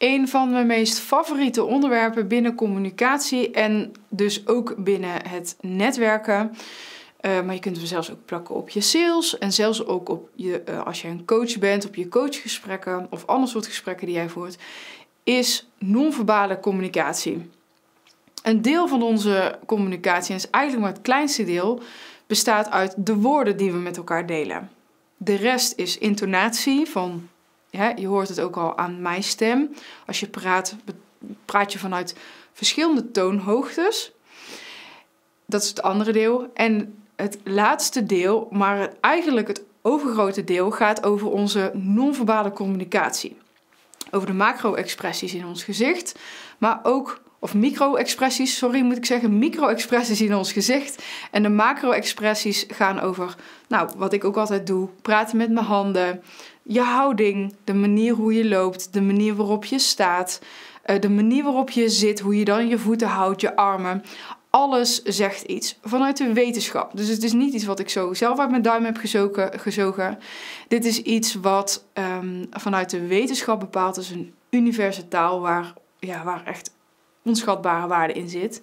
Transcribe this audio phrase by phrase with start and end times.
[0.00, 6.56] een van mijn meest favoriete onderwerpen binnen communicatie en dus ook binnen het netwerken.
[7.20, 10.28] Uh, maar je kunt hem zelfs ook plakken op je sales en zelfs ook op
[10.34, 14.14] je, uh, als je een coach bent, op je coachgesprekken of ander soort gesprekken die
[14.14, 14.58] jij voert,
[15.24, 17.50] is non-verbale communicatie.
[18.42, 21.82] Een deel van onze communicatie, en is eigenlijk maar het kleinste deel,
[22.26, 24.70] bestaat uit de woorden die we met elkaar delen.
[25.16, 27.28] De rest is intonatie van,
[27.70, 29.74] ja, je hoort het ook al aan mijn stem.
[30.06, 30.76] Als je praat,
[31.44, 32.14] praat je vanuit
[32.52, 34.12] verschillende toonhoogtes.
[35.46, 36.50] Dat is het andere deel.
[36.54, 43.36] En het laatste deel, maar eigenlijk het overgrote deel, gaat over onze non-verbale communicatie.
[44.10, 46.18] Over de macro-expressies in ons gezicht,
[46.58, 51.02] maar ook of micro-expressies, sorry moet ik zeggen, micro-expressies in ons gezicht.
[51.30, 53.36] En de macro-expressies gaan over,
[53.68, 56.22] nou, wat ik ook altijd doe, praten met mijn handen,
[56.62, 60.40] je houding, de manier hoe je loopt, de manier waarop je staat,
[60.82, 64.02] eh, de manier waarop je zit, hoe je dan je voeten houdt, je armen.
[64.50, 66.90] Alles zegt iets vanuit de wetenschap.
[66.94, 68.96] Dus het is niet iets wat ik zo zelf uit mijn duim heb
[69.56, 70.18] gezogen.
[70.68, 74.10] Dit is iets wat um, vanuit de wetenschap bepaald is.
[74.10, 76.70] Een universele taal waar, ja, waar echt
[77.30, 78.62] onschatbare waarde in zit.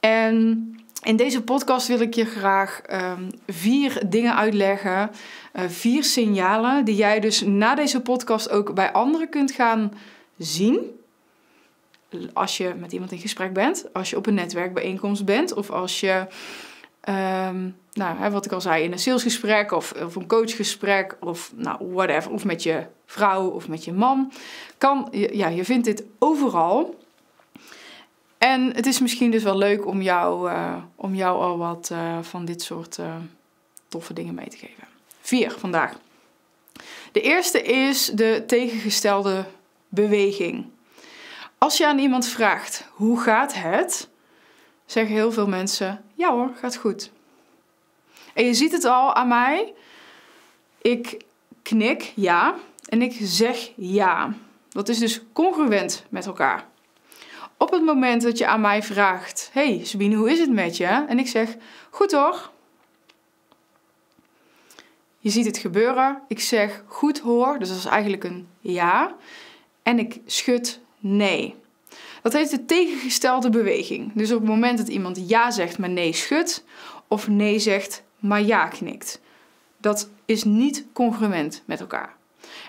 [0.00, 0.68] En
[1.02, 5.10] in deze podcast wil ik je graag um, vier dingen uitleggen.
[5.54, 9.92] Uh, vier signalen die jij dus na deze podcast ook bij anderen kunt gaan
[10.38, 10.78] zien.
[12.32, 16.00] Als je met iemand in gesprek bent, als je op een netwerkbijeenkomst bent of als
[16.00, 16.26] je,
[17.08, 21.52] um, nou, hè, wat ik al zei, in een salesgesprek of, of een coachgesprek of
[21.56, 24.32] nou, whatever, of met je vrouw of met je man.
[24.78, 27.02] Kan, ja, je vindt dit overal.
[28.44, 32.18] En het is misschien dus wel leuk om jou, uh, om jou al wat uh,
[32.22, 33.16] van dit soort uh,
[33.88, 34.84] toffe dingen mee te geven.
[35.20, 35.98] Vier vandaag.
[37.12, 39.44] De eerste is de tegengestelde
[39.88, 40.66] beweging.
[41.58, 44.08] Als je aan iemand vraagt hoe gaat het,
[44.86, 47.10] zeggen heel veel mensen ja hoor, gaat goed.
[48.34, 49.74] En je ziet het al aan mij.
[50.82, 51.24] Ik
[51.62, 52.54] knik ja
[52.88, 54.34] en ik zeg ja.
[54.68, 56.72] Dat is dus congruent met elkaar.
[57.64, 61.04] Op het moment dat je aan mij vraagt: Hey Sabine, hoe is het met je?
[61.08, 61.56] En ik zeg:
[61.90, 62.50] Goed hoor.
[65.18, 66.22] Je ziet het gebeuren.
[66.28, 69.14] Ik zeg goed hoor, dus dat is eigenlijk een ja.
[69.82, 71.54] En ik schud nee.
[72.22, 74.12] Dat heet de tegengestelde beweging.
[74.14, 76.64] Dus op het moment dat iemand ja zegt, maar nee schudt,
[77.08, 79.20] of nee zegt, maar ja knikt.
[79.76, 82.16] Dat is niet congruent met elkaar.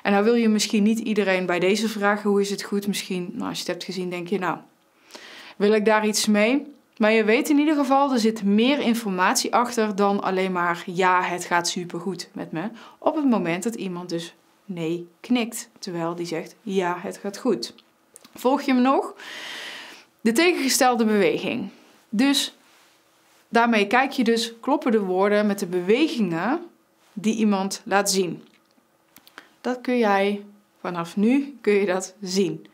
[0.04, 2.88] En nou wil je misschien niet iedereen bij deze vragen, hoe is het goed?
[2.88, 4.58] Misschien, nou, als je het hebt gezien, denk je, nou,
[5.56, 6.74] wil ik daar iets mee?
[6.98, 11.22] Maar je weet in ieder geval, er zit meer informatie achter dan alleen maar ja,
[11.22, 12.70] het gaat supergoed met me.
[12.98, 14.36] Op het moment dat iemand dus
[14.66, 17.74] nee knikt, terwijl die zegt ja, het gaat goed.
[18.36, 19.14] Volg je me nog?
[20.22, 21.70] De tegengestelde beweging.
[22.10, 22.58] Dus
[23.50, 26.66] daarmee kijk je dus, kloppen de woorden met de bewegingen
[27.14, 28.44] die iemand laat zien.
[29.62, 30.46] Dat kun jij
[30.80, 32.66] vanaf nu kun je dat zien.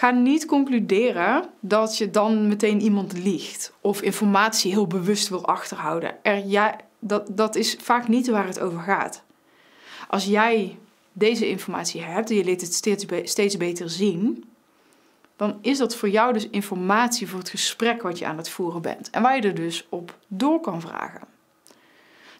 [0.00, 6.24] Ga niet concluderen dat je dan meteen iemand liegt of informatie heel bewust wil achterhouden.
[6.24, 9.22] Er, ja, dat, dat is vaak niet waar het over gaat.
[10.08, 10.78] Als jij
[11.12, 14.44] deze informatie hebt en je leert het steeds, steeds beter zien,
[15.36, 18.82] dan is dat voor jou dus informatie voor het gesprek wat je aan het voeren
[18.82, 19.10] bent.
[19.10, 21.26] En waar je er dus op door kan vragen.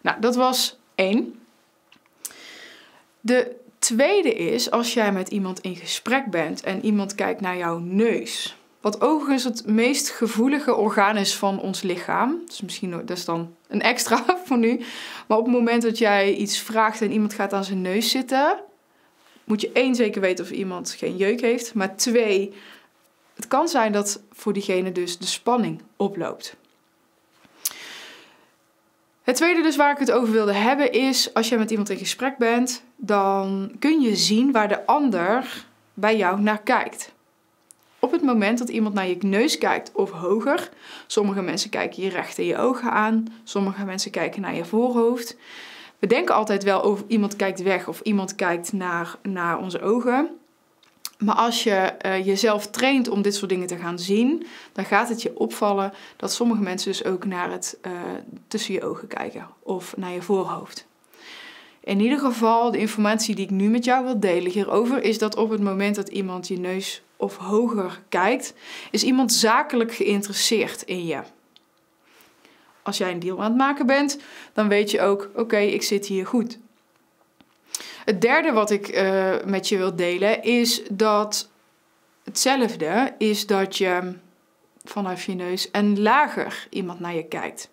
[0.01, 1.39] Nou, dat was één.
[3.19, 3.59] De
[3.95, 8.55] tweede is als jij met iemand in gesprek bent en iemand kijkt naar jouw neus.
[8.81, 12.41] Wat overigens het meest gevoelige orgaan is van ons lichaam.
[12.45, 14.81] Dus misschien dat dan een extra voor nu.
[15.27, 18.59] Maar op het moment dat jij iets vraagt en iemand gaat aan zijn neus zitten,
[19.43, 21.73] moet je één zeker weten of iemand geen jeuk heeft.
[21.73, 22.53] Maar twee,
[23.35, 26.55] het kan zijn dat voor diegene dus de spanning oploopt.
[29.21, 31.97] Het tweede dus waar ik het over wilde hebben is, als je met iemand in
[31.97, 37.11] gesprek bent, dan kun je zien waar de ander bij jou naar kijkt.
[37.99, 40.69] Op het moment dat iemand naar je neus kijkt of hoger,
[41.07, 45.37] sommige mensen kijken je recht in je ogen aan, sommige mensen kijken naar je voorhoofd.
[45.99, 50.29] We denken altijd wel over iemand kijkt weg of iemand kijkt naar, naar onze ogen.
[51.21, 55.09] Maar als je uh, jezelf traint om dit soort dingen te gaan zien, dan gaat
[55.09, 57.91] het je opvallen dat sommige mensen dus ook naar het uh,
[58.47, 60.87] tussen je ogen kijken of naar je voorhoofd.
[61.83, 65.35] In ieder geval, de informatie die ik nu met jou wil delen hierover is dat
[65.35, 68.53] op het moment dat iemand je neus of hoger kijkt,
[68.91, 71.19] is iemand zakelijk geïnteresseerd in je.
[72.81, 74.19] Als jij een deal aan het maken bent,
[74.53, 76.59] dan weet je ook: oké, ik zit hier goed.
[78.05, 81.49] Het derde wat ik uh, met je wil delen is dat
[82.23, 84.13] hetzelfde is dat je
[84.83, 87.69] vanaf je neus en lager iemand naar je kijkt.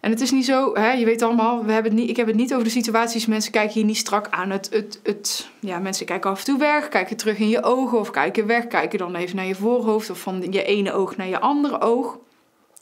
[0.00, 2.26] En het is niet zo, hè, je weet allemaal, we hebben het niet, ik heb
[2.26, 4.50] het niet over de situaties, mensen kijken je niet strak aan.
[4.50, 7.98] Het, het, het, ja, mensen kijken af en toe weg, kijken terug in je ogen
[7.98, 11.26] of kijken weg, kijken dan even naar je voorhoofd of van je ene oog naar
[11.26, 12.18] je andere oog.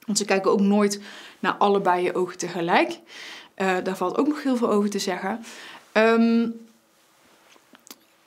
[0.06, 1.00] Want ze kijken ook nooit
[1.38, 2.98] naar allebei je ogen tegelijk.
[3.56, 5.44] Uh, daar valt ook nog heel veel over te zeggen.
[5.96, 6.66] Um,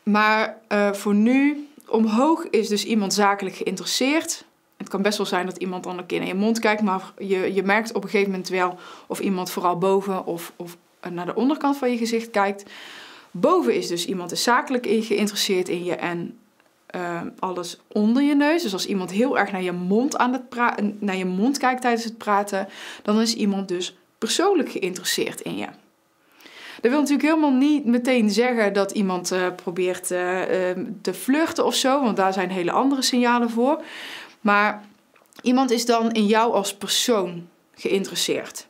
[0.04, 4.46] maar uh, voor nu, omhoog is dus iemand zakelijk geïnteresseerd.
[4.78, 7.14] Het kan best wel zijn dat iemand dan een keer naar je mond kijkt, maar
[7.18, 8.78] je, je merkt op een gegeven moment wel
[9.08, 10.78] of iemand vooral boven of, of
[11.10, 12.64] naar de onderkant van je gezicht kijkt.
[13.32, 16.38] Boven is dus iemand zakelijk geïnteresseerd in je en
[16.96, 18.62] uh, alles onder je neus.
[18.62, 20.44] Dus als iemand heel erg naar je mond aan het
[21.00, 22.68] naar je mond kijkt tijdens het praten,
[23.04, 25.68] dan is iemand dus persoonlijk geïnteresseerd in je.
[26.82, 30.42] Dat wil natuurlijk helemaal niet meteen zeggen dat iemand uh, probeert uh,
[31.02, 33.84] te flirten of zo, want daar zijn hele andere signalen voor.
[34.42, 34.84] Maar
[35.42, 38.68] iemand is dan in jou als persoon geïnteresseerd.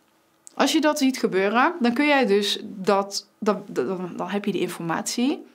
[0.53, 3.63] Als je dat ziet gebeuren, dan kun jij dus dat, dan,
[4.15, 5.45] dan heb je die informatie.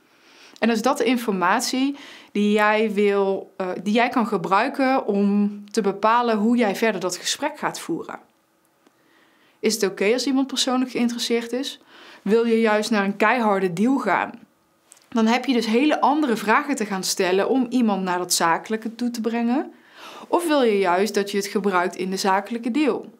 [0.58, 1.96] En is dat de informatie
[2.32, 7.16] die jij, wil, uh, die jij kan gebruiken om te bepalen hoe jij verder dat
[7.16, 8.20] gesprek gaat voeren.
[9.58, 11.80] Is het oké als iemand persoonlijk geïnteresseerd is?
[12.22, 14.32] Wil je juist naar een keiharde deal gaan?
[15.08, 18.94] Dan heb je dus hele andere vragen te gaan stellen om iemand naar dat zakelijke
[18.94, 19.72] toe te brengen.
[20.28, 23.10] Of wil je juist dat je het gebruikt in de zakelijke deal?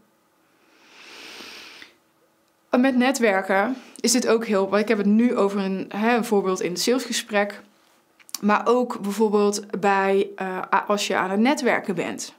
[2.71, 4.79] Met netwerken is dit ook heel.
[4.79, 7.61] Ik heb het nu over een, hè, een voorbeeld in het salesgesprek.
[8.41, 12.35] Maar ook bijvoorbeeld bij uh, als je aan het netwerken bent.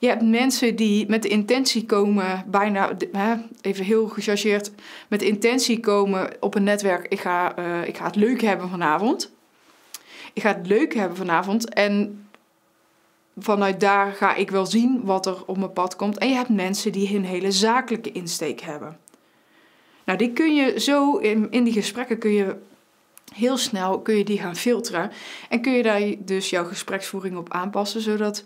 [0.00, 4.70] Je hebt mensen die met de intentie komen, bijna, hè, even heel gechargeerd,
[5.08, 7.06] met de intentie komen op een netwerk.
[7.08, 9.32] Ik ga, uh, ik ga het leuk hebben vanavond.
[10.32, 11.74] Ik ga het leuk hebben vanavond.
[11.74, 12.24] En
[13.38, 16.18] vanuit daar ga ik wel zien wat er op mijn pad komt.
[16.18, 18.98] En je hebt mensen die een hele zakelijke insteek hebben.
[20.04, 22.56] Nou, die kun je zo in, in die gesprekken kun je
[23.34, 25.10] heel snel kun je die gaan filteren.
[25.48, 28.44] En kun je daar dus jouw gespreksvoering op aanpassen, zodat,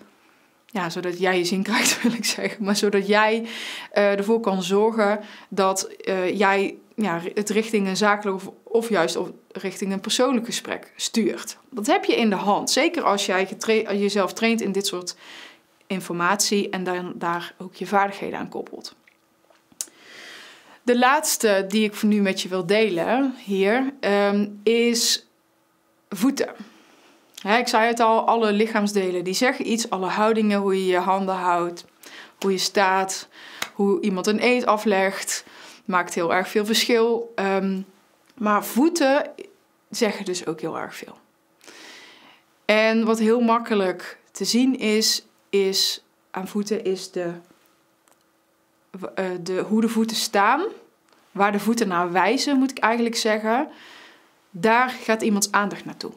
[0.75, 2.65] ja, zodat jij je zin krijgt, wil ik zeggen.
[2.65, 3.49] Maar zodat jij uh,
[4.19, 9.29] ervoor kan zorgen dat uh, jij ja, het richting een zakelijk of, of juist of
[9.53, 11.57] richting een persoonlijk gesprek stuurt.
[11.71, 12.71] Dat heb je in de hand.
[12.71, 13.49] Zeker als jij
[13.99, 15.17] jezelf traint in dit soort
[15.87, 18.95] informatie en dan daar ook je vaardigheden aan koppelt.
[20.83, 25.27] De laatste die ik voor nu met je wil delen hier um, is
[26.09, 26.49] voeten.
[27.53, 31.35] Ik zei het al, alle lichaamsdelen die zeggen iets, alle houdingen, hoe je je handen
[31.35, 31.85] houdt,
[32.41, 33.29] hoe je staat,
[33.75, 35.45] hoe iemand een eet aflegt,
[35.85, 37.33] maakt heel erg veel verschil.
[37.37, 37.87] Um,
[38.35, 39.31] maar voeten
[39.91, 41.19] zeggen dus ook heel erg veel.
[42.65, 47.33] En wat heel makkelijk te zien is, is aan voeten is de
[49.19, 50.63] uh, de, hoe de voeten staan,
[51.33, 53.69] waar de voeten naar wijzen, moet ik eigenlijk zeggen,
[54.51, 56.13] daar gaat iemands aandacht naartoe.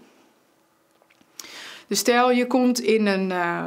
[1.88, 3.64] Dus stel je komt in een, uh,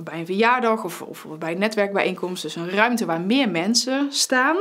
[0.00, 4.56] bij een verjaardag of, of bij een netwerkbijeenkomst, dus een ruimte waar meer mensen staan.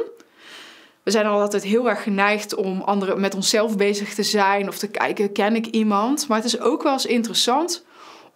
[1.04, 4.78] We zijn al altijd heel erg geneigd om anderen met onszelf bezig te zijn of
[4.78, 6.28] te kijken, ken ik iemand?
[6.28, 7.86] Maar het is ook wel eens interessant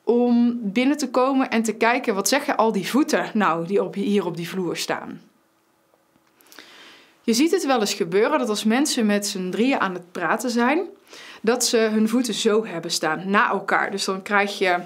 [0.04, 3.94] om binnen te komen en te kijken, wat zeggen al die voeten nou die op,
[3.94, 5.22] hier op die vloer staan?
[7.28, 10.50] Je ziet het wel eens gebeuren dat als mensen met z'n drieën aan het praten
[10.50, 10.86] zijn,
[11.42, 13.92] dat ze hun voeten zo hebben staan, na elkaar.
[13.92, 14.78] Dus dan krijg je,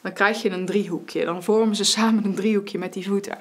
[0.00, 1.24] dan krijg je een driehoekje.
[1.24, 3.38] Dan vormen ze samen een driehoekje met die voeten.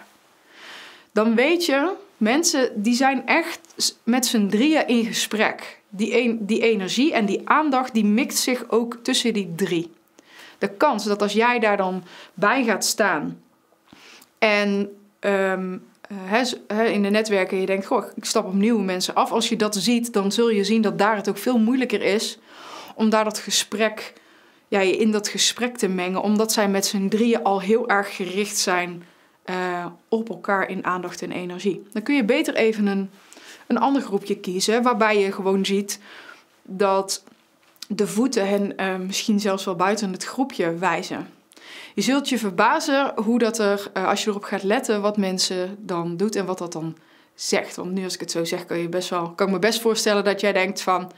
[1.12, 5.82] Dan weet je, mensen die zijn echt met z'n drieën in gesprek.
[5.90, 9.92] Die, die energie en die aandacht, die mixt zich ook tussen die drie.
[10.58, 13.42] De kans dat als jij daar dan bij gaat staan
[14.38, 19.32] en um, uh, in de netwerken je denkt, goh, ik stap op nieuwe mensen af.
[19.32, 22.40] Als je dat ziet, dan zul je zien dat daar het ook veel moeilijker is
[22.96, 24.14] om daar dat gesprek,
[24.68, 26.22] ja, je in dat gesprek te mengen.
[26.22, 29.04] Omdat zij met z'n drieën al heel erg gericht zijn
[29.46, 31.88] uh, op elkaar in aandacht en energie.
[31.92, 33.10] Dan kun je beter even een,
[33.68, 36.00] een ander groepje kiezen, waarbij je gewoon ziet
[36.62, 37.24] dat
[37.88, 41.28] de voeten hen uh, misschien zelfs wel buiten het groepje wijzen.
[41.96, 45.78] Je zult je verbazen hoe dat er, uh, als je erop gaat letten, wat mensen
[45.80, 46.98] dan doet en wat dat dan
[47.36, 47.76] zegt.
[47.76, 49.82] Want nu als ik het zo zeg, kan, je best wel, kan ik me best
[49.82, 51.12] voorstellen dat jij denkt van...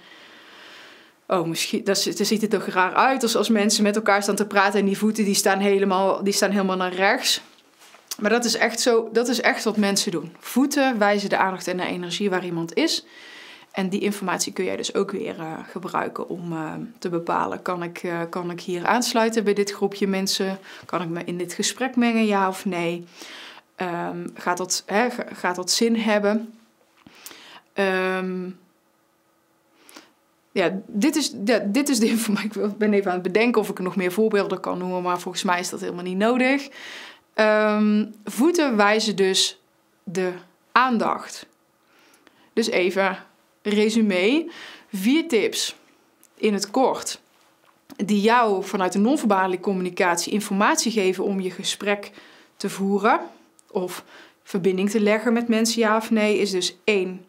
[1.27, 4.47] Oh, misschien dat, ziet er toch raar uit als, als mensen met elkaar staan te
[4.47, 7.41] praten en die voeten die staan, helemaal, die staan helemaal naar rechts.
[8.19, 10.35] Maar dat is, echt zo, dat is echt wat mensen doen.
[10.39, 13.05] Voeten wijzen de aandacht en de energie waar iemand is.
[13.77, 15.35] En die informatie kun jij dus ook weer
[15.71, 16.53] gebruiken om
[16.99, 20.59] te bepalen: kan ik, kan ik hier aansluiten bij dit groepje mensen?
[20.85, 23.05] Kan ik me in dit gesprek mengen, ja of nee?
[23.81, 26.53] Um, gaat, dat, hè, gaat dat zin hebben?
[27.73, 28.59] Um,
[30.51, 32.63] ja, dit is, ja, dit is de informatie.
[32.63, 35.43] Ik ben even aan het bedenken of ik nog meer voorbeelden kan noemen, maar volgens
[35.43, 36.69] mij is dat helemaal niet nodig.
[37.35, 39.61] Um, voeten wijzen dus
[40.03, 40.31] de
[40.71, 41.45] aandacht.
[42.53, 43.17] Dus even
[43.61, 44.51] resume.
[44.93, 45.75] Vier tips
[46.35, 47.21] in het kort
[48.05, 52.11] die jou vanuit de non-verbale communicatie informatie geven om je gesprek
[52.57, 53.19] te voeren
[53.71, 54.03] of
[54.43, 57.25] verbinding te leggen met mensen, ja of nee, is dus één.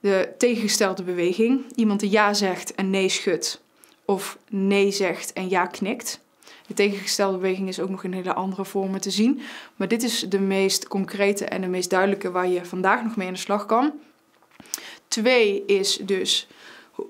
[0.00, 1.64] De tegengestelde beweging.
[1.74, 3.62] Iemand die ja zegt en nee schudt.
[4.04, 6.20] Of nee zegt en ja knikt.
[6.66, 9.40] De tegengestelde beweging is ook nog in hele andere vormen te zien.
[9.76, 13.26] Maar dit is de meest concrete en de meest duidelijke waar je vandaag nog mee
[13.26, 13.92] aan de slag kan.
[15.16, 16.46] Twee is dus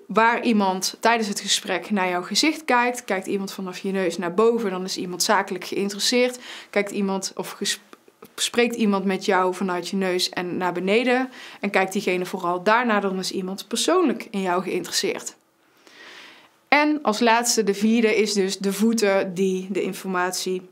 [0.07, 3.05] waar iemand tijdens het gesprek naar jouw gezicht kijkt.
[3.05, 6.39] Kijkt iemand vanaf je neus naar boven, dan is iemand zakelijk geïnteresseerd.
[6.71, 7.59] Kijkt iemand of
[8.35, 13.01] spreekt iemand met jou vanuit je neus en naar beneden en kijkt diegene vooral daarna,
[13.01, 15.37] dan is iemand persoonlijk in jou geïnteresseerd.
[16.69, 20.63] En als laatste, de vierde, is dus de voeten die de informatie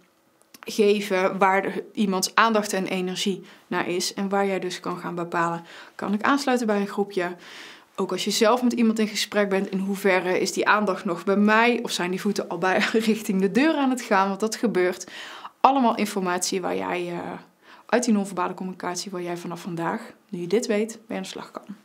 [0.64, 4.14] geven waar iemands aandacht en energie naar is.
[4.14, 7.36] En waar jij dus kan gaan bepalen, kan ik aansluiten bij een groepje?
[7.96, 11.24] Ook als je zelf met iemand in gesprek bent, in hoeverre is die aandacht nog
[11.24, 11.80] bij mij?
[11.82, 14.28] Of zijn die voeten al bij richting de deur aan het gaan?
[14.28, 15.10] Want dat gebeurt.
[15.60, 17.18] Allemaal informatie waar jij uh,
[17.86, 21.30] uit die non-verbale communicatie, waar jij vanaf vandaag, nu je dit weet, mee aan de
[21.30, 21.83] slag kan.